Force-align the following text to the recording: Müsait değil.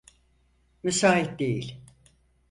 Müsait 0.83 1.39
değil. 1.39 1.79